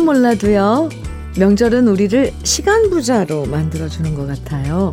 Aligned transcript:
자세한 0.00 0.06
건 0.06 0.06
몰라도요. 0.06 0.88
명절은 1.36 1.86
우리를 1.88 2.32
시간 2.42 2.90
부자로 2.90 3.46
만들어주는 3.46 4.14
것 4.14 4.26
같아요. 4.26 4.92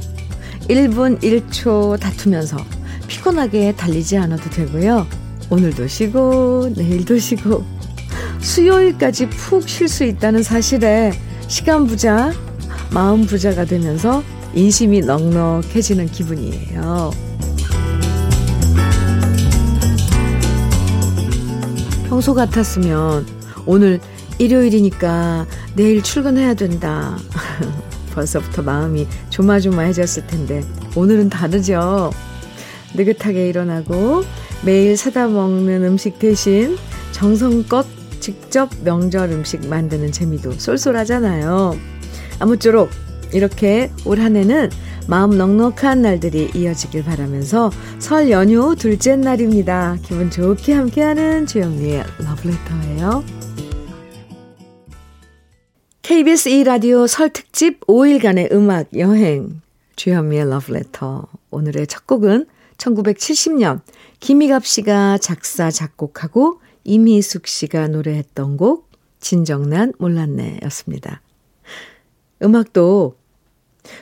1분 0.69 1.21
1초 1.21 1.99
다투면서 1.99 2.57
피곤하게 3.07 3.75
달리지 3.75 4.17
않아도 4.17 4.49
되고요. 4.49 5.07
오늘도 5.49 5.87
쉬고, 5.87 6.73
내일도 6.75 7.17
쉬고, 7.17 7.63
수요일까지 8.41 9.29
푹 9.29 9.67
쉴 9.67 9.87
수 9.87 10.03
있다는 10.03 10.43
사실에 10.43 11.13
시간 11.47 11.87
부자, 11.87 12.33
마음 12.91 13.25
부자가 13.25 13.65
되면서 13.65 14.23
인심이 14.53 14.99
넉넉해지는 15.01 16.07
기분이에요. 16.07 17.11
평소 22.09 22.33
같았으면 22.33 23.25
오늘 23.65 23.99
일요일이니까 24.39 25.45
내일 25.75 26.01
출근해야 26.03 26.53
된다. 26.53 27.17
벌써부터 28.13 28.63
마음이 28.63 29.07
조마조마해졌을 29.29 30.27
텐데 30.27 30.63
오늘은 30.95 31.29
다르죠. 31.29 32.11
느긋하게 32.95 33.47
일어나고 33.49 34.23
매일 34.65 34.97
사다 34.97 35.27
먹는 35.27 35.83
음식 35.83 36.17
대신 36.19 36.77
정성껏 37.11 37.85
직접 38.19 38.69
명절 38.83 39.31
음식 39.31 39.67
만드는 39.67 40.11
재미도 40.11 40.53
쏠쏠하잖아요. 40.53 41.77
아무쪼록 42.39 42.89
이렇게 43.33 43.91
올 44.05 44.19
한 44.19 44.35
해는 44.35 44.69
마음 45.07 45.37
넉넉한 45.37 46.01
날들이 46.01 46.51
이어지길 46.53 47.03
바라면서 47.03 47.71
설 47.99 48.29
연휴 48.29 48.75
둘째 48.75 49.15
날입니다. 49.15 49.97
기분 50.03 50.29
좋게 50.29 50.73
함께하는 50.73 51.45
주영미의 51.45 52.03
러브레터예요. 52.19 53.46
KBS 56.07 56.49
2라디오 56.49 57.05
설 57.05 57.29
특집 57.29 57.81
5일간의 57.81 58.53
음악 58.53 58.87
여행 58.97 59.59
주현미의 59.97 60.49
러브레터 60.49 61.27
오늘의 61.51 61.85
첫 61.87 62.07
곡은 62.07 62.45
1970년 62.77 63.81
김희갑 64.21 64.65
씨가 64.65 65.17
작사 65.17 65.69
작곡하고 65.69 66.61
이미숙 66.85 67.45
씨가 67.45 67.89
노래했던 67.89 68.55
곡 68.55 68.89
진정난 69.19 69.91
몰랐네 69.99 70.61
였습니다. 70.63 71.21
음악도 72.41 73.17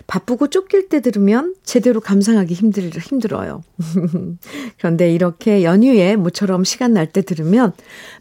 바쁘고 0.05 0.47
쫓길 0.47 0.89
때 0.89 0.99
들으면 1.01 1.55
제대로 1.63 2.01
감상하기 2.01 2.53
힘들, 2.53 2.89
힘들어요. 2.89 3.63
그런데 4.77 5.11
이렇게 5.11 5.63
연휴에 5.63 6.15
모처럼 6.15 6.63
시간 6.63 6.93
날 6.93 7.05
때 7.15 7.21
들으면 7.21 7.71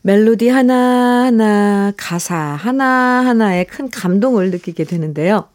멜로디 0.03 0.49
하나하나, 0.49 1.93
가사 1.97 2.37
하나하나에 2.37 3.65
큰 3.65 3.91
감동을 3.91 4.51
느끼게 4.51 4.85
되는데요. 4.85 5.49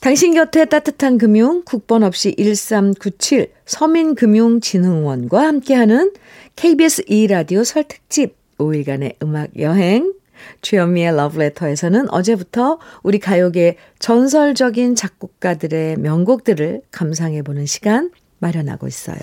당신 0.00 0.34
곁에 0.34 0.64
따뜻한 0.64 1.18
금융, 1.18 1.62
국번 1.64 2.02
없이 2.02 2.34
1397 2.36 3.52
서민금융진흥원과 3.66 5.46
함께하는 5.46 6.12
KBS 6.56 7.04
2라디오 7.04 7.64
설특집 7.64 8.34
5일간의 8.58 9.22
음악 9.22 9.56
여행 9.60 10.12
주현미의 10.60 11.16
러브레터에서는 11.16 12.10
어제부터 12.10 12.78
우리 13.02 13.18
가요계 13.18 13.76
전설적인 13.98 14.94
작곡가들의 14.94 15.96
명곡들을 15.98 16.82
감상해보는 16.90 17.66
시간 17.66 18.10
마련하고 18.38 18.86
있어요. 18.86 19.18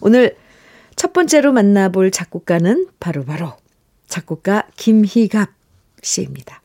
오늘 0.00 0.36
첫 0.96 1.12
번째로 1.12 1.52
만나볼 1.52 2.10
작곡가는 2.10 2.86
바로바로 3.00 3.46
바로 3.46 3.56
작곡가 4.06 4.66
김희갑 4.76 5.50
씨입니다. 6.02 6.60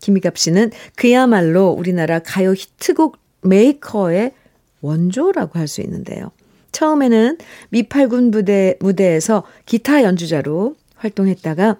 김희갑 0.00 0.38
씨는 0.38 0.70
그야말로 0.94 1.70
우리나라 1.70 2.18
가요 2.20 2.52
히트곡 2.52 3.18
메이커의 3.42 4.32
원조라고 4.80 5.58
할 5.58 5.68
수 5.68 5.80
있는데요. 5.80 6.30
처음에는 6.72 7.38
미팔군 7.70 8.30
부대, 8.30 8.76
무대에서 8.80 9.44
기타 9.64 10.02
연주자로 10.02 10.76
활동했다가 10.96 11.78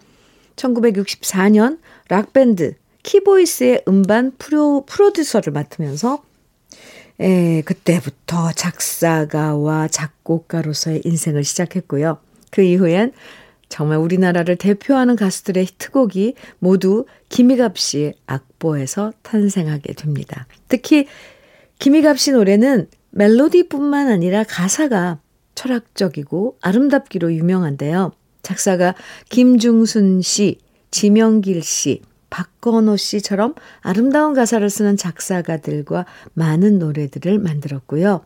1964년 0.56 1.78
락밴드 2.08 2.74
키보이스의 3.02 3.84
음반 3.86 4.32
프로, 4.36 4.84
프로듀서를 4.86 5.52
맡으면서 5.52 6.22
에, 7.20 7.62
그때부터 7.62 8.52
작사가와 8.52 9.88
작곡가로서의 9.88 11.02
인생을 11.04 11.44
시작했고요. 11.44 12.18
그 12.50 12.62
이후엔 12.62 13.12
정말 13.68 13.98
우리나라를 13.98 14.56
대표하는 14.56 15.16
가수들의 15.16 15.64
히트곡이 15.64 16.34
모두 16.58 17.06
김희갑 17.28 17.78
씨의 17.78 18.14
악보에서 18.26 19.12
탄생하게 19.22 19.94
됩니다. 19.94 20.46
특히 20.68 21.06
김희갑 21.78 22.18
씨 22.18 22.32
노래는 22.32 22.88
멜로디뿐만 23.10 24.08
아니라 24.08 24.44
가사가 24.44 25.18
철학적이고 25.54 26.58
아름답기로 26.60 27.32
유명한데요. 27.32 28.12
작사가 28.46 28.94
김중순 29.28 30.22
씨, 30.22 30.58
지명길 30.92 31.64
씨, 31.64 32.00
박건호 32.30 32.96
씨처럼 32.96 33.56
아름다운 33.80 34.34
가사를 34.34 34.70
쓰는 34.70 34.96
작사가들과 34.96 36.06
많은 36.34 36.78
노래들을 36.78 37.40
만들었고요. 37.40 38.24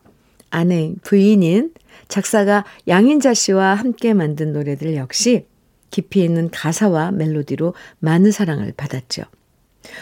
아내, 0.51 0.93
부인인 1.01 1.73
작사가 2.07 2.65
양인자 2.87 3.33
씨와 3.33 3.73
함께 3.73 4.13
만든 4.13 4.53
노래들 4.53 4.95
역시 4.95 5.47
깊이 5.89 6.23
있는 6.23 6.51
가사와 6.51 7.09
멜로디로 7.09 7.73
많은 7.97 8.31
사랑을 8.31 8.73
받았죠. 8.77 9.23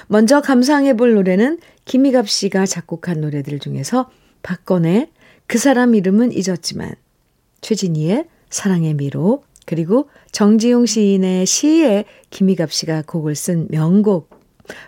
먼저 0.08 0.42
감상해 0.42 0.98
볼 0.98 1.14
노래는 1.14 1.60
김희갑 1.86 2.28
씨가 2.28 2.66
작곡한 2.66 3.22
노래들 3.22 3.60
중에서 3.60 4.12
박건의 4.44 5.12
그 5.48 5.58
사람 5.58 5.96
이름은 5.96 6.34
잊었지만 6.34 6.96
최진희의 7.62 8.28
사랑의 8.50 8.96
미로 8.96 9.44
그리고 9.70 10.10
정지용 10.32 10.88
시인의 10.88 11.46
시에 11.46 12.06
김희갑 12.32 12.74
씨가 12.74 13.04
곡을 13.06 13.36
쓴 13.36 13.68
명곡 13.70 14.32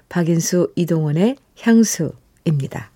박인수 0.09 0.71
이동원의 0.75 1.35
향수입니다. 1.59 2.89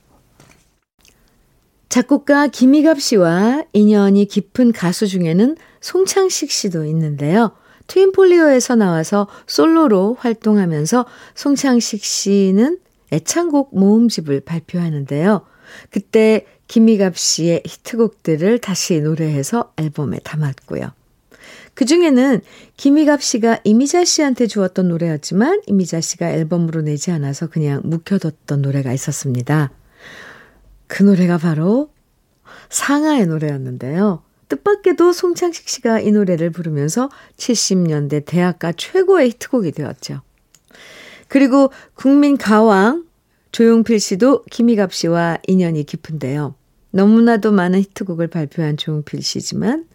작곡가 1.88 2.48
김희갑 2.48 3.00
씨와 3.00 3.66
인연이 3.74 4.26
깊은 4.26 4.72
가수 4.72 5.06
중에는 5.06 5.58
송창식 5.80 6.50
씨도 6.50 6.86
있는데요. 6.86 7.52
트윈폴리오에서 7.86 8.74
나와서 8.74 9.28
솔로로 9.46 10.16
활동하면서 10.20 11.06
송창식 11.36 12.04
씨는 12.04 12.80
애창곡 13.14 13.78
모음집을 13.78 14.40
발표하는데요. 14.40 15.46
그때 15.92 16.48
김희갑 16.68 17.16
씨의 17.16 17.62
히트곡들을 17.64 18.58
다시 18.58 19.00
노래해서 19.02 19.72
앨범에 19.78 20.18
담았고요. 20.24 21.05
그 21.76 21.84
중에는 21.86 22.42
김희갑 22.78 23.22
씨가 23.22 23.60
이미자 23.66 24.06
씨한테 24.06 24.48
주었던 24.48 24.88
노래였지만 24.88 25.62
이미자 25.68 26.02
씨가 26.02 26.32
앨범으로 26.32 26.82
내지 26.82 27.12
않아서 27.12 27.48
그냥 27.48 27.82
묵혀뒀던 27.84 28.62
노래가 28.62 28.94
있었습니다. 28.94 29.72
그 30.88 31.04
노래가 31.04 31.38
바로 31.38 31.92
상하의 32.70 33.28
노래였는데요. 33.28 34.24
뜻밖에도 34.48 35.12
송창식 35.12 35.68
씨가 35.68 36.00
이 36.00 36.12
노래를 36.12 36.50
부르면서 36.52 37.10
70년대 37.38 38.24
대학가 38.26 38.72
최고의 38.72 39.32
히트곡이 39.32 39.72
되었죠. 39.72 40.22
그리고 41.28 41.72
국민 41.94 42.38
가왕 42.38 43.06
조용필 43.52 44.00
씨도 44.00 44.44
김희갑 44.52 44.94
씨와 44.94 45.40
인연이 45.48 45.84
깊은데요. 45.84 46.56
너무나도 46.92 47.52
많은 47.52 47.80
히트곡을 47.80 48.28
발표한 48.28 48.78
조용필 48.78 49.22
씨지만 49.22 49.86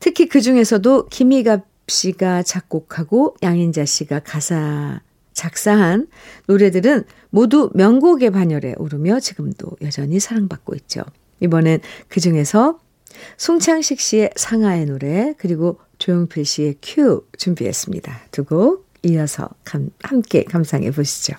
특히 0.00 0.26
그 0.26 0.40
중에서도 0.40 1.06
김희갑 1.08 1.66
씨가 1.86 2.42
작곡하고 2.42 3.36
양인자 3.42 3.84
씨가 3.84 4.20
가사 4.20 5.00
작사한 5.32 6.08
노래들은 6.46 7.04
모두 7.30 7.70
명곡의 7.74 8.30
반열에 8.30 8.74
오르며 8.78 9.20
지금도 9.20 9.76
여전히 9.82 10.18
사랑받고 10.20 10.74
있죠. 10.76 11.02
이번엔 11.40 11.80
그 12.08 12.20
중에서 12.20 12.78
송창식 13.36 14.00
씨의 14.00 14.30
상하의 14.36 14.86
노래 14.86 15.34
그리고 15.38 15.78
조용필 15.98 16.44
씨의 16.44 16.76
큐 16.82 17.26
준비했습니다. 17.38 18.20
두 18.30 18.44
곡 18.44 18.86
이어서 19.02 19.48
감, 19.64 19.90
함께 20.02 20.44
감상해 20.44 20.90
보시죠. 20.90 21.34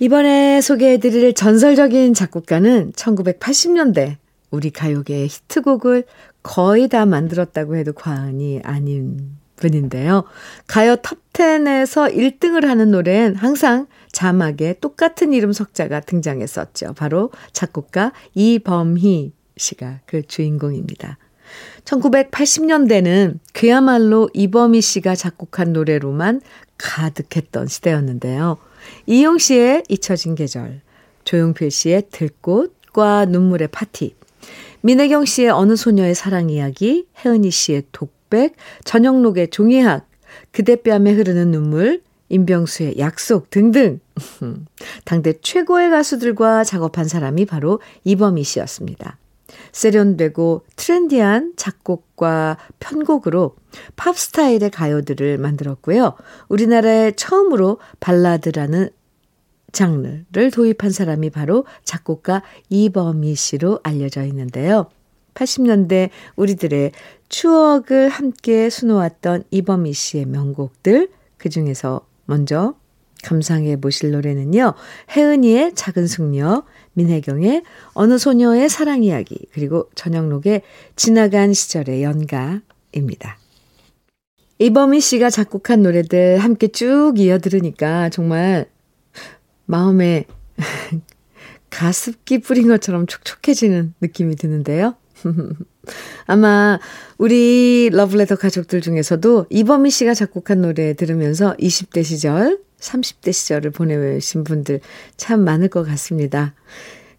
이번에 0.00 0.60
소개해드릴 0.60 1.34
전설적인 1.34 2.14
작곡가는 2.14 2.92
1980년대 2.92 4.16
우리 4.50 4.70
가요계의 4.70 5.28
히트곡을 5.28 6.04
거의 6.42 6.88
다 6.88 7.06
만들었다고 7.06 7.76
해도 7.76 7.92
과언이 7.92 8.60
아닌 8.64 9.38
분인데요. 9.56 10.24
가요 10.66 10.96
톱10에서 10.96 12.14
1등을 12.14 12.66
하는 12.66 12.90
노래엔 12.90 13.36
항상 13.36 13.86
자막에 14.10 14.74
똑같은 14.80 15.32
이름 15.32 15.52
석자가 15.52 16.00
등장했었죠. 16.00 16.94
바로 16.94 17.30
작곡가 17.52 18.12
이범희 18.34 19.32
씨가 19.56 20.00
그 20.06 20.26
주인공입니다. 20.26 21.18
1980년대는 21.84 23.38
그야말로 23.52 24.30
이범희 24.32 24.80
씨가 24.80 25.14
작곡한 25.14 25.72
노래로만 25.72 26.40
가득했던 26.78 27.66
시대였는데요. 27.66 28.56
이용 29.06 29.38
씨의 29.38 29.84
잊혀진 29.88 30.34
계절, 30.34 30.80
조용필 31.24 31.70
씨의 31.70 32.04
들꽃과 32.10 33.26
눈물의 33.26 33.68
파티, 33.68 34.14
민혜경 34.82 35.24
씨의 35.24 35.50
어느 35.50 35.76
소녀의 35.76 36.14
사랑 36.14 36.50
이야기, 36.50 37.06
혜은이 37.24 37.50
씨의 37.50 37.84
독백, 37.92 38.54
전영록의 38.84 39.48
종이학, 39.50 40.08
그대 40.52 40.76
뺨에 40.76 41.12
흐르는 41.12 41.50
눈물, 41.50 42.02
임병수의 42.30 42.98
약속 42.98 43.50
등등. 43.50 44.00
당대 45.04 45.34
최고의 45.40 45.90
가수들과 45.90 46.64
작업한 46.64 47.06
사람이 47.06 47.44
바로 47.44 47.80
이범희 48.04 48.44
씨였습니다. 48.44 49.18
세련되고 49.72 50.64
트렌디한 50.76 51.54
작곡과 51.56 52.56
편곡으로 52.78 53.56
팝 53.96 54.16
스타일의 54.16 54.70
가요들을 54.70 55.38
만들었고요. 55.38 56.14
우리나라에 56.48 57.12
처음으로 57.12 57.78
발라드라는 57.98 58.90
장르를 59.72 60.50
도입한 60.50 60.90
사람이 60.90 61.30
바로 61.30 61.64
작곡가 61.84 62.42
이범희 62.68 63.34
씨로 63.34 63.80
알려져 63.82 64.24
있는데요. 64.24 64.88
80년대 65.34 66.10
우리들의 66.36 66.92
추억을 67.28 68.08
함께 68.08 68.68
수놓았던 68.68 69.44
이범희 69.50 69.92
씨의 69.92 70.26
명곡들, 70.26 71.08
그 71.38 71.48
중에서 71.48 72.06
먼저 72.26 72.74
감상해 73.22 73.76
보실 73.76 74.10
노래는요. 74.12 74.74
혜은이의 75.16 75.74
작은 75.74 76.06
숙녀, 76.06 76.64
민혜경의 76.94 77.62
어느 77.92 78.18
소녀의 78.18 78.68
사랑 78.68 79.04
이야기, 79.04 79.38
그리고 79.52 79.88
전영록의 79.94 80.62
지나간 80.96 81.52
시절의 81.52 82.02
연가입니다. 82.02 83.38
이범희 84.58 85.00
씨가 85.00 85.30
작곡한 85.30 85.82
노래들 85.82 86.38
함께 86.38 86.68
쭉 86.68 87.14
이어 87.16 87.38
들으니까 87.38 88.10
정말 88.10 88.66
마음에 89.70 90.24
가습기 91.70 92.40
뿌린 92.40 92.66
것처럼 92.68 93.06
촉촉해지는 93.06 93.94
느낌이 94.00 94.34
드는데요. 94.34 94.96
아마 96.26 96.80
우리 97.18 97.88
러블레터 97.92 98.36
가족들 98.36 98.80
중에서도 98.80 99.46
이범희 99.48 99.90
씨가 99.90 100.14
작곡한 100.14 100.60
노래 100.60 100.94
들으면서 100.94 101.54
20대 101.56 102.02
시절, 102.02 102.58
30대 102.80 103.32
시절을 103.32 103.70
보내신 103.70 104.42
분들 104.42 104.80
참 105.16 105.44
많을 105.44 105.68
것 105.68 105.84
같습니다. 105.84 106.54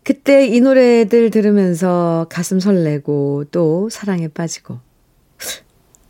그때 0.04 0.46
이 0.48 0.60
노래들 0.60 1.30
들으면서 1.30 2.26
가슴 2.30 2.60
설레고 2.60 3.46
또 3.52 3.90
사랑에 3.90 4.28
빠지고 4.28 4.80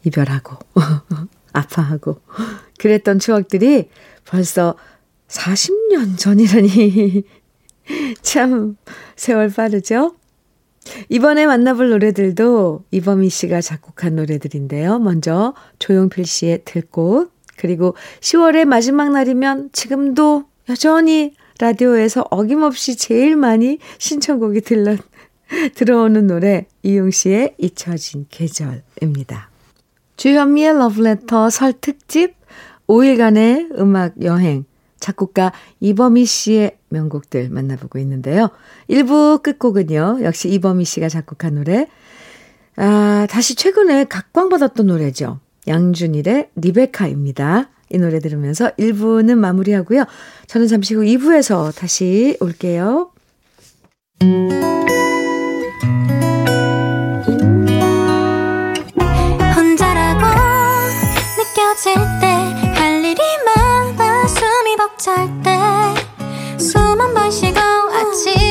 이별하고 0.06 0.58
아파하고 1.54 2.22
그랬던 2.80 3.20
추억들이 3.20 3.90
벌써 4.26 4.76
40년 5.32 6.18
전이라니 6.18 7.24
참 8.22 8.78
세월 9.16 9.50
빠르죠? 9.50 10.16
이번에 11.10 11.46
만나볼 11.46 11.90
노래들도 11.90 12.84
이범희 12.92 13.30
씨가 13.30 13.62
작곡한 13.62 14.16
노래들인데요. 14.16 15.00
먼저 15.00 15.54
조용필 15.80 16.26
씨의 16.26 16.64
들꽃, 16.66 17.32
그리고 17.56 17.96
10월의 18.20 18.66
마지막 18.66 19.12
날이면 19.12 19.70
지금도 19.72 20.46
여전히 20.70 21.34
라디오에서 21.60 22.26
어김없이 22.32 22.98
제일 22.98 23.36
많이 23.36 23.78
신청곡이 24.00 24.62
들러, 24.62 24.98
들어오는 25.76 26.26
노래 26.26 26.66
이용 26.82 27.12
씨의 27.12 27.56
잊혀진 27.60 28.26
계절입니다. 28.30 29.50
주현미의 30.18 30.78
러브레터 30.78 31.50
설 31.52 31.74
특집 31.74 32.36
5일간의 32.88 33.80
음악 33.80 34.22
여행 34.24 34.66
작곡가 35.02 35.52
이범희 35.82 36.24
씨의 36.26 36.78
명곡들 36.88 37.50
만나보고 37.50 38.00
있는데요. 38.00 38.50
1부 38.90 39.44
끝곡은요. 39.44 40.20
역시 40.24 40.48
이범희 40.50 40.86
씨가 40.86 41.10
작곡한 41.10 41.56
노래. 41.56 41.88
아, 42.78 43.28
다시 43.30 43.56
최근에 43.56 44.06
각광받았던 44.06 44.88
노래죠. 44.88 45.42
양준일의 45.68 46.52
리베카입니다. 46.56 47.70
이 47.94 47.98
노래 47.98 48.20
들으면서 48.20 48.70
1부는 48.80 49.36
마무리하고요. 49.36 50.06
저는 50.48 50.68
잠시 50.68 50.96
후 50.96 51.02
2부에서 51.02 51.76
다시 51.76 52.38
올게요. 52.40 53.12
혼자라고 59.56 60.26
느껴질 61.38 61.96
때 62.22 62.31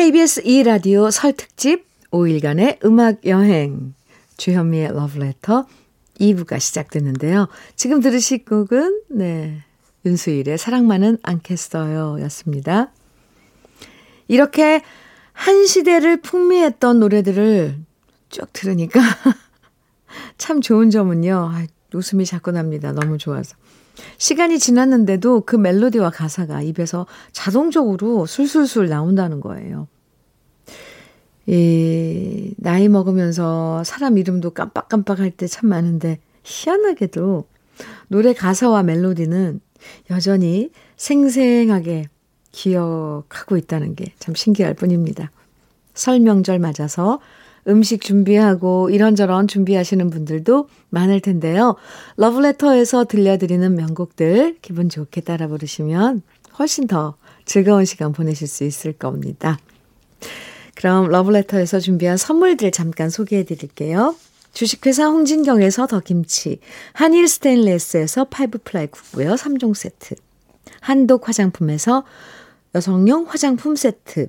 KBS 0.00 0.44
2라디오 0.44 1.10
설 1.10 1.34
특집 1.34 1.84
5일간의 2.10 2.82
음악 2.86 3.26
여행. 3.26 3.92
주현미의 4.38 4.92
Letter 5.14 5.64
2부가 6.18 6.58
시작되는데요. 6.58 7.48
지금 7.76 8.00
들으실 8.00 8.46
곡은, 8.46 9.02
네, 9.10 9.62
윤수일의 10.06 10.56
사랑만은 10.56 11.18
않겠어요. 11.22 12.16
였습니다. 12.22 12.90
이렇게 14.26 14.80
한 15.34 15.66
시대를 15.66 16.22
풍미했던 16.22 16.98
노래들을 16.98 17.76
쭉 18.30 18.52
들으니까 18.54 19.00
참 20.38 20.62
좋은 20.62 20.88
점은요. 20.88 21.50
아, 21.52 21.66
웃음이 21.92 22.24
자꾸 22.24 22.52
납니다. 22.52 22.92
너무 22.92 23.18
좋아서. 23.18 23.54
시간이 24.18 24.58
지났는데도 24.58 25.42
그 25.42 25.56
멜로디와 25.56 26.10
가사가 26.10 26.62
입에서 26.62 27.06
자동적으로 27.32 28.26
술술술 28.26 28.88
나온다는 28.88 29.40
거예요. 29.40 29.88
이, 31.46 32.54
나이 32.58 32.88
먹으면서 32.88 33.82
사람 33.84 34.18
이름도 34.18 34.50
깜빡깜빡 34.50 35.18
할 35.20 35.30
때 35.32 35.46
참 35.48 35.68
많은데, 35.70 36.20
희한하게도 36.44 37.44
노래 38.08 38.32
가사와 38.34 38.82
멜로디는 38.82 39.60
여전히 40.10 40.70
생생하게 40.96 42.06
기억하고 42.52 43.56
있다는 43.56 43.94
게 43.94 44.12
참 44.18 44.34
신기할 44.34 44.74
뿐입니다. 44.74 45.30
설 45.94 46.20
명절 46.20 46.58
맞아서 46.58 47.20
음식 47.68 48.00
준비하고 48.00 48.90
이런저런 48.90 49.48
준비하시는 49.48 50.10
분들도 50.10 50.68
많을 50.88 51.20
텐데요. 51.20 51.76
러브레터에서 52.16 53.04
들려드리는 53.04 53.74
명곡들 53.74 54.56
기분 54.62 54.88
좋게 54.88 55.20
따라 55.22 55.46
부르시면 55.46 56.22
훨씬 56.58 56.86
더 56.86 57.16
즐거운 57.44 57.84
시간 57.84 58.12
보내실 58.12 58.46
수 58.46 58.64
있을 58.64 58.92
겁니다. 58.92 59.58
그럼 60.74 61.08
러브레터에서 61.08 61.80
준비한 61.80 62.16
선물들 62.16 62.70
잠깐 62.70 63.10
소개해 63.10 63.44
드릴게요. 63.44 64.14
주식회사 64.52 65.06
홍진경에서 65.06 65.86
더김치, 65.86 66.60
한일 66.92 67.28
스테인레스에서 67.28 68.24
five 68.24 68.58
ply 68.64 68.88
국부요 68.88 69.34
3종 69.34 69.74
세트, 69.74 70.16
한독 70.80 71.28
화장품에서 71.28 72.04
여성용 72.74 73.26
화장품 73.28 73.76
세트, 73.76 74.28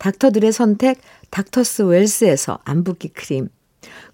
닥터들의 0.00 0.50
선택 0.50 0.98
닥터스 1.30 1.82
웰스에서 1.82 2.58
안붓기 2.64 3.10
크림, 3.10 3.48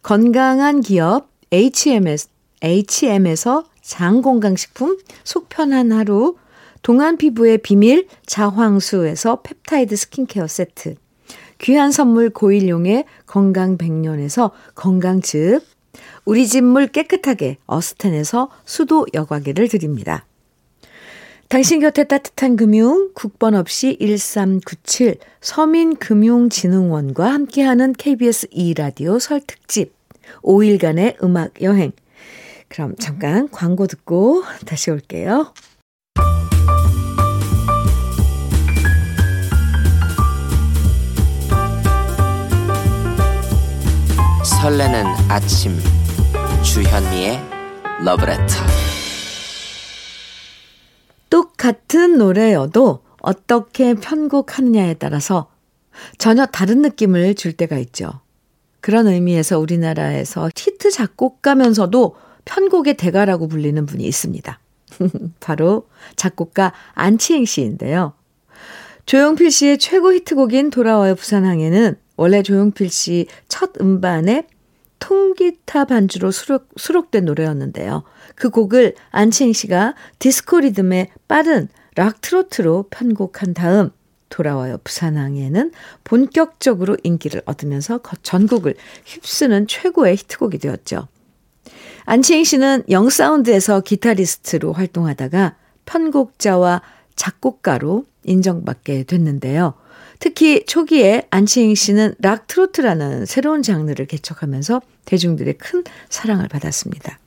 건강한 0.03 0.81
기업 0.81 1.31
HMS, 1.53 2.29
HM에서 2.63 3.65
장건강식품 3.81 4.99
속 5.25 5.49
편한 5.49 5.93
하루, 5.93 6.37
동안 6.83 7.17
피부의 7.17 7.59
비밀 7.59 8.09
자황수에서 8.27 9.43
펩타이드 9.43 9.97
스킨케어 9.97 10.47
세트, 10.47 10.97
귀한 11.61 11.91
선물 11.93 12.31
고일용의 12.31 13.05
건강 13.27 13.79
백년에서 13.79 14.51
건강즙, 14.75 15.63
우리 16.25 16.47
집 16.47 16.63
물 16.63 16.89
깨끗하게 16.89 17.59
어스텐에서 17.67 18.51
수도 18.65 19.07
여과기를 19.15 19.69
드립니다. 19.69 20.27
당신 21.49 21.79
곁에 21.81 22.05
따뜻한 22.05 22.57
금융 22.57 23.11
국번 23.15 23.55
없이 23.55 23.97
1397 24.01 25.19
서민금융진흥원과 25.41 27.33
함께하는 27.33 27.93
KBS 27.93 28.49
2라디오 28.49 29.21
설 29.21 29.41
특집 29.47 29.95
5일간의 30.43 31.23
음악 31.23 31.63
여행. 31.63 31.93
그럼 32.69 32.97
잠깐 32.97 33.49
광고 33.49 33.87
듣고 33.87 34.43
다시 34.67 34.91
올게요. 34.91 35.53
설레는 44.63 45.05
아침 45.29 45.79
주현미의 46.65 47.41
러브레터 48.05 48.47
똑 48.47 48.86
같은 51.67 52.17
노래여도 52.17 53.01
어떻게 53.21 53.95
편곡하느냐에 53.95 54.95
따라서 54.95 55.51
전혀 56.17 56.47
다른 56.47 56.81
느낌을 56.81 57.35
줄 57.35 57.55
때가 57.55 57.77
있죠. 57.79 58.21
그런 58.81 59.09
의미에서 59.09 59.59
우리나라에서 59.59 60.49
히트 60.57 60.93
작곡가면서도 60.93 62.15
편곡의 62.45 62.95
대가라고 62.95 63.49
불리는 63.49 63.85
분이 63.85 64.05
있습니다. 64.05 64.61
바로 65.41 65.89
작곡가 66.15 66.73
안치행 66.95 67.47
씨인데요. 67.47 68.13
조용필 69.07 69.51
씨의 69.51 69.79
최고 69.79 70.13
히트곡인 70.13 70.71
돌아와요 70.71 71.17
부산항에는 71.17 71.97
원래 72.17 72.45
조용필 72.45 72.91
씨 72.91 73.27
첫 73.49 73.73
음반에 73.81 74.47
통기타 74.99 75.87
반주로 75.87 76.31
수록, 76.31 76.69
수록된 76.77 77.25
노래였는데요. 77.25 78.03
그 78.35 78.51
곡을 78.51 78.95
안치행 79.11 79.53
씨가 79.53 79.95
디스코 80.19 80.61
리듬의 80.61 81.11
빠른 81.29 81.69
락 81.95 82.21
트로트로 82.21 82.87
편곡한 82.91 83.55
다음 83.55 83.91
돌아와요 84.29 84.79
부산항에는 84.85 85.73
본격적으로 86.05 86.97
인기를 87.03 87.43
얻으면서 87.47 88.01
전국을 88.23 88.75
휩쓰는 89.05 89.67
최고의 89.67 90.17
히트곡이 90.17 90.59
되었죠. 90.59 91.09
안치행 92.05 92.45
씨는 92.45 92.85
영사운드에서 92.91 93.81
기타리스트로 93.81 94.73
활동하다가 94.73 95.57
편곡자와 95.87 96.83
작곡가로 97.17 98.05
인정받게 98.25 99.05
됐는데요. 99.05 99.75
특히 100.19 100.65
초기에 100.65 101.27
안치행 101.31 101.75
씨는 101.75 102.15
락 102.21 102.47
트로트라는 102.47 103.27
새로운 103.27 103.63
장르를 103.63 104.07
개척하면서 104.07 104.81
대중들의 105.05 105.55
큰 105.59 105.85
사랑을 106.09 106.49
받았습니다. 106.49 107.19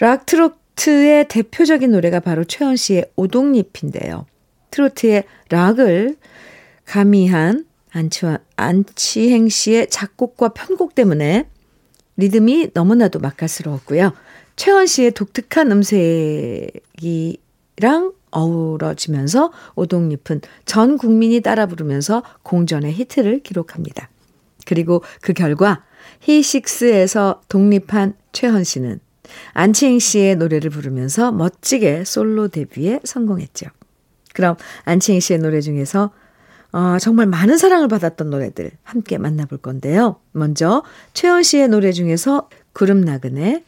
락 0.00 0.26
트로트의 0.26 1.28
대표적인 1.28 1.90
노래가 1.90 2.20
바로 2.20 2.44
최원 2.44 2.76
씨의 2.76 3.06
오동잎인데요. 3.16 4.26
트로트의 4.70 5.24
락을 5.48 6.16
가미한 6.84 7.64
안치, 7.92 8.26
안치행 8.56 9.48
씨의 9.48 9.88
작곡과 9.88 10.50
편곡 10.50 10.94
때문에 10.94 11.48
리듬이 12.18 12.70
너무나도 12.74 13.18
맛깔스러웠고요. 13.20 14.12
최원 14.56 14.86
씨의 14.86 15.12
독특한 15.12 15.70
음색이랑 15.72 16.80
어우러지면서 18.36 19.50
오동잎은 19.74 20.42
전 20.66 20.98
국민이 20.98 21.40
따라 21.40 21.66
부르면서 21.66 22.22
공전의 22.42 22.92
히트를 22.92 23.40
기록합니다. 23.40 24.10
그리고 24.66 25.02
그 25.22 25.32
결과 25.32 25.84
히식스에서 26.20 27.40
독립한 27.48 28.14
최헌 28.32 28.64
씨는 28.64 29.00
안치행 29.54 29.98
씨의 29.98 30.36
노래를 30.36 30.70
부르면서 30.70 31.32
멋지게 31.32 32.04
솔로 32.04 32.48
데뷔에 32.48 33.00
성공했죠. 33.04 33.66
그럼 34.34 34.56
안치행 34.84 35.20
씨의 35.20 35.38
노래 35.40 35.60
중에서 35.60 36.10
어, 36.72 36.98
정말 36.98 37.26
많은 37.26 37.56
사랑을 37.56 37.88
받았던 37.88 38.28
노래들 38.28 38.70
함께 38.82 39.16
만나볼 39.18 39.58
건데요. 39.58 40.20
먼저 40.32 40.82
최원 41.14 41.42
씨의 41.42 41.68
노래 41.68 41.92
중에서 41.92 42.50
구름 42.72 43.00
나그네, 43.00 43.64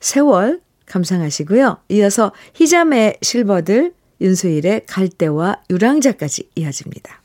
세월 0.00 0.60
감상하시고요. 0.86 1.78
이어서 1.88 2.32
희자매 2.54 3.16
실버들 3.22 3.94
윤수일의 4.22 4.86
갈대와 4.86 5.62
유랑자까지 5.68 6.50
이어집니다. 6.54 7.20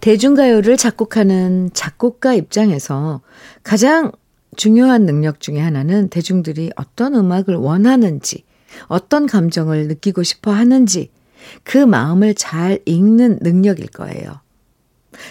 대중가요를 0.00 0.76
작곡하는 0.76 1.70
작곡가 1.74 2.32
입장에서 2.32 3.20
가장 3.62 4.12
중요한 4.56 5.04
능력 5.04 5.40
중의 5.40 5.60
하나는 5.60 6.08
대중들이 6.08 6.70
어떤 6.76 7.14
음악을 7.14 7.54
원하는지, 7.54 8.44
어떤 8.86 9.26
감정을 9.26 9.88
느끼고 9.88 10.22
싶어 10.22 10.52
하는지, 10.52 11.10
그 11.64 11.78
마음을 11.78 12.34
잘 12.34 12.80
읽는 12.86 13.38
능력일 13.42 13.88
거예요. 13.88 14.40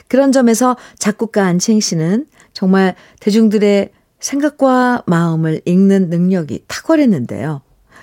그런 0.08 0.32
점에서 0.32 0.78
작곡가 0.98 1.46
안칭 1.46 1.80
씨는 1.80 2.28
정말 2.54 2.96
대중들의 3.20 3.92
생각과 4.20 5.04
마음을 5.08 5.62
읽는 5.66 6.10
능력이 6.10 6.66
탁월했는데요. 6.68 7.62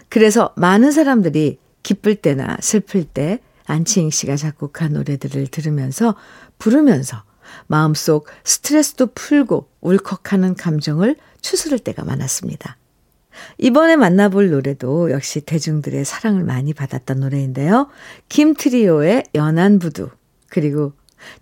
그래서 0.09 0.53
많은 0.57 0.91
사람들이 0.91 1.59
기쁠 1.87 2.17
때나 2.17 2.57
슬플 2.61 3.05
때 3.05 3.39
안치잉 3.67 4.11
씨가 4.11 4.35
작곡한 4.35 4.95
노래들을 4.95 5.47
들으면서 5.47 6.17
부르면서 6.59 7.23
마음속 7.69 8.27
스트레스도 8.43 9.13
풀고 9.15 9.69
울컥하는 9.83 10.57
감정을 10.57 11.15
추스를 11.43 11.79
때가 11.79 12.05
많았습니다. 12.05 12.77
이번에 13.59 13.95
만나볼 13.95 14.51
노래도 14.51 15.13
역시 15.13 15.43
대중들의 15.43 16.05
사랑을 16.05 16.43
많이 16.43 16.75
받았던 16.75 17.21
노래인데요. 17.21 17.89
김트리오의 18.31 19.27
연안부두 19.37 20.09
그리고 20.49 20.93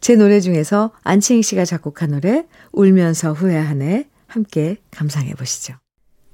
제 0.02 0.14
노래 0.14 0.40
중에서 0.40 0.90
안치잉 1.04 1.40
씨가 1.40 1.64
작곡한 1.64 2.10
노래 2.10 2.44
울면서 2.72 3.32
후회하네 3.32 4.10
함께 4.26 4.76
감상해 4.90 5.32
보시죠. 5.32 5.74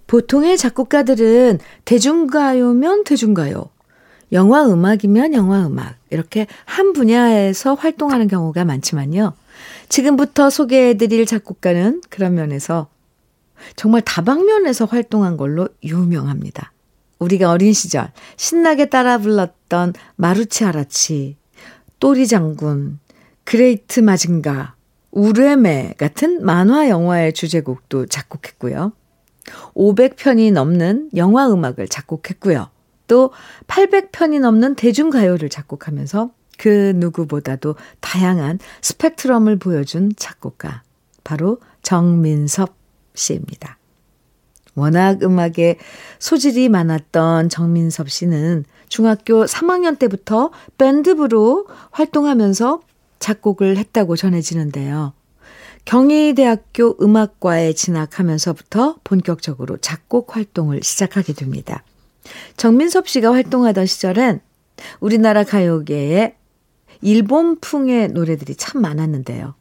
보통의 0.09 0.59
작곡가들은 0.59 1.61
대중가요면 1.85 3.05
대중가요, 3.05 3.71
영화 4.33 4.65
음악이면 4.67 5.35
영화 5.35 5.67
음악. 5.67 5.97
이렇게 6.11 6.47
한 6.65 6.93
분야에서 6.93 7.75
활동하는 7.75 8.29
경우가 8.29 8.65
많지만요. 8.65 9.33
지금부터 9.89 10.51
소개해 10.51 10.95
드릴 10.95 11.27
작곡가는 11.27 12.01
그런 12.09 12.35
면에서 12.35 12.89
정말 13.77 14.03
다방면에서 14.03 14.87
활동한 14.87 15.37
걸로 15.37 15.69
유명합니다. 15.83 16.73
우리가 17.19 17.51
어린 17.51 17.73
시절 17.73 18.11
신나게 18.37 18.87
따라 18.87 19.19
불렀던 19.19 19.93
마루치 20.17 20.65
아라치, 20.65 21.37
또리 21.99 22.27
장군, 22.27 22.99
그레이트 23.45 24.01
마징가, 24.01 24.75
우르메 25.11 25.95
같은 25.99 26.45
만화 26.45 26.89
영화의 26.89 27.33
주제곡도 27.33 28.07
작곡했고요. 28.07 28.93
500편이 29.75 30.53
넘는 30.53 31.11
영화 31.17 31.53
음악을 31.53 31.89
작곡했고요. 31.89 32.69
또 33.11 33.33
800편이 33.67 34.39
넘는 34.39 34.77
대중가요를 34.77 35.49
작곡하면서 35.49 36.31
그 36.59 36.93
누구보다도 36.95 37.75
다양한 37.99 38.61
스펙트럼을 38.83 39.59
보여준 39.59 40.13
작곡가. 40.17 40.85
바로 41.25 41.59
정민섭 41.83 42.73
씨입니다. 43.15 43.79
워낙 44.77 45.25
음악에 45.25 45.79
소질이 46.21 46.69
많았던 46.69 47.49
정민섭 47.49 48.09
씨는 48.09 48.65
중학교 48.89 49.45
3학년 49.45 49.99
때부터 49.99 50.53
밴드부로 50.79 51.67
활동하면서 51.91 52.81
작곡을 53.19 53.77
했다고 53.77 54.15
전해지는데요. 54.15 55.15
경희대학교 55.85 56.97
음악과에 57.03 57.73
진학하면서부터 57.73 58.99
본격적으로 59.03 59.79
작곡 59.79 60.37
활동을 60.37 60.85
시작하게 60.85 61.33
됩니다. 61.33 61.83
정민섭 62.57 63.09
씨가 63.09 63.33
활동하던 63.33 63.87
시절엔 63.87 64.41
우리나라 65.01 65.45
가요계에 65.45 66.37
일본풍의 67.03 68.09
노래들이 68.09 68.55
참 68.57 68.83
많았는데요. 68.83 69.55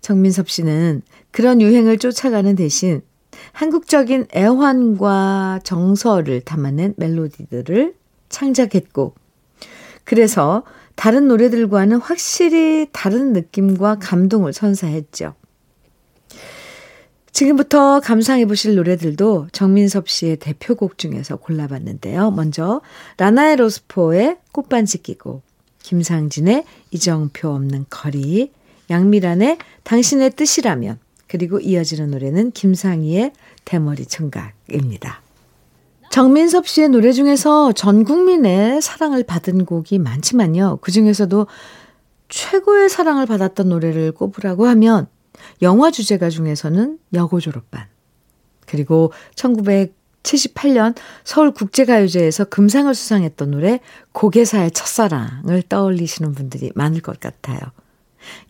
정민섭 0.00 0.48
씨는 0.48 1.02
그런 1.30 1.60
유행을 1.60 1.98
쫓아가는 1.98 2.54
대신 2.56 3.02
한국적인 3.52 4.26
애환과 4.34 5.60
정서를 5.64 6.40
담아낸 6.42 6.94
멜로디들을 6.96 7.94
창작했고, 8.28 9.14
그래서 10.04 10.62
다른 10.94 11.28
노래들과는 11.28 11.98
확실히 11.98 12.88
다른 12.92 13.32
느낌과 13.32 13.98
감동을 13.98 14.52
선사했죠. 14.52 15.34
지금부터 17.34 17.98
감상해 17.98 18.46
보실 18.46 18.76
노래들도 18.76 19.48
정민섭 19.50 20.08
씨의 20.08 20.36
대표곡 20.36 20.98
중에서 20.98 21.34
골라봤는데요. 21.34 22.30
먼저 22.30 22.80
라나의 23.16 23.56
로스포의 23.56 24.36
꽃반지 24.52 25.02
끼고 25.02 25.42
김상진의 25.82 26.64
이정표 26.92 27.48
없는 27.48 27.86
거리 27.90 28.52
양미란의 28.88 29.58
당신의 29.82 30.30
뜻이라면 30.30 31.00
그리고 31.26 31.58
이어지는 31.58 32.12
노래는 32.12 32.52
김상희의 32.52 33.32
대머리 33.64 34.06
청각입니다. 34.06 35.20
정민섭 36.12 36.68
씨의 36.68 36.90
노래 36.90 37.10
중에서 37.10 37.72
전 37.72 38.04
국민의 38.04 38.80
사랑을 38.80 39.24
받은 39.24 39.64
곡이 39.64 39.98
많지만요. 39.98 40.78
그 40.80 40.92
중에서도 40.92 41.48
최고의 42.28 42.88
사랑을 42.88 43.26
받았던 43.26 43.70
노래를 43.70 44.12
꼽으라고 44.12 44.68
하면 44.68 45.08
영화 45.62 45.90
주제가 45.90 46.30
중에서는 46.30 46.98
여고 47.14 47.40
졸업반. 47.40 47.86
그리고 48.66 49.12
1978년 49.36 50.94
서울국제가요제에서 51.24 52.44
금상을 52.44 52.94
수상했던 52.94 53.50
노래 53.50 53.80
고개사의 54.12 54.70
첫사랑을 54.72 55.62
떠올리시는 55.68 56.32
분들이 56.34 56.72
많을 56.74 57.00
것 57.00 57.20
같아요. 57.20 57.58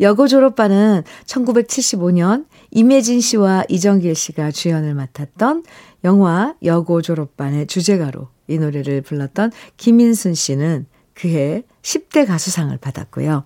여고 0.01 0.29
졸업반은 0.29 1.03
1975년 1.27 2.47
임혜진 2.71 3.21
씨와 3.21 3.65
이정길 3.69 4.15
씨가 4.15 4.53
주연을 4.53 4.95
맡았던 4.95 5.65
영화 6.05 6.55
여고 6.63 7.03
졸업반의 7.03 7.67
주제가로 7.67 8.29
이 8.47 8.59
노래를 8.59 9.03
불렀던 9.03 9.53
김인순 9.77 10.35
씨는 10.35 10.87
그해 11.15 11.65
10대 11.83 12.27
가수상을 12.27 12.77
받았고요. 12.79 13.45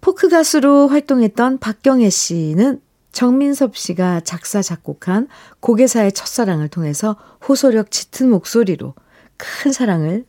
포크 0.00 0.28
가수로 0.28 0.88
활동했던 0.88 1.58
박경혜 1.58 2.10
씨는 2.10 2.80
정민섭 3.12 3.76
씨가 3.76 4.20
작사, 4.20 4.62
작곡한 4.62 5.28
고개사의 5.60 6.12
첫사랑을 6.12 6.68
통해서 6.68 7.16
호소력 7.48 7.90
짙은 7.90 8.30
목소리로 8.30 8.94
큰 9.36 9.72
사랑을 9.72 10.24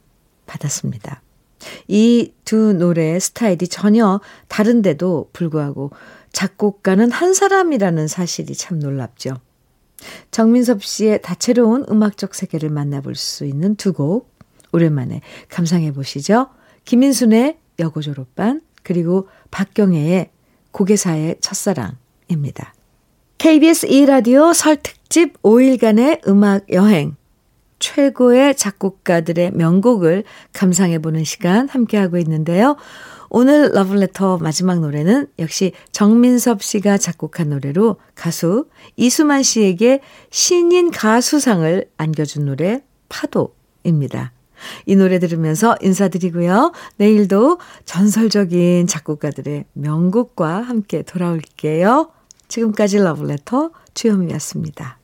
받았습니다. 0.45 1.21
이 1.87 2.33
두 2.45 2.73
노래의 2.73 3.19
스타일이 3.19 3.67
전혀 3.67 4.19
다른데도 4.47 5.29
불구하고 5.33 5.91
작곡가는 6.31 7.11
한 7.11 7.33
사람이라는 7.35 8.07
사실이 8.07 8.55
참 8.55 8.79
놀랍죠. 8.79 9.35
정민섭 10.31 10.83
씨의 10.83 11.21
다채로운 11.21 11.85
음악적 11.89 12.33
세계를 12.33 12.69
만나볼 12.69 13.13
수 13.15 13.45
있는 13.45 13.75
두 13.75 13.93
곡 13.93 14.33
오랜만에 14.71 15.21
감상해 15.49 15.91
보시죠. 15.91 16.47
김인순의 16.85 17.59
여고 17.79 18.01
졸업반 18.01 18.61
그리고 18.81 19.27
박경애의 19.51 20.29
고개사의 20.71 21.37
첫사랑입니다. 21.41 22.73
KBS 23.37 23.87
2라디오 23.87 24.53
설 24.53 24.77
특집 24.77 25.41
5일간의 25.41 26.27
음악 26.27 26.71
여행 26.71 27.15
최고의 27.79 28.55
작곡가들의 28.55 29.51
명곡을 29.51 30.25
감상해보는 30.53 31.23
시간 31.23 31.69
함께하고 31.69 32.17
있는데요. 32.17 32.75
오늘 33.29 33.71
러블레터 33.73 34.39
마지막 34.39 34.79
노래는 34.79 35.27
역시 35.39 35.71
정민섭 35.91 36.61
씨가 36.61 36.97
작곡한 36.97 37.49
노래로 37.49 37.97
가수 38.15 38.67
이수만 38.97 39.43
씨에게 39.43 40.01
신인 40.29 40.91
가수상을 40.91 41.85
안겨준 41.97 42.45
노래 42.45 42.81
파도입니다. 43.07 44.33
이 44.85 44.95
노래 44.95 45.19
들으면서 45.19 45.75
인사드리고요. 45.81 46.71
내일도 46.97 47.59
전설적인 47.85 48.87
작곡가들의 48.87 49.65
명곡과 49.73 50.61
함께 50.61 51.01
돌아올게요. 51.01 52.11
지금까지 52.47 52.97
러블레터 52.97 53.71
주현미였습니다. 53.93 54.98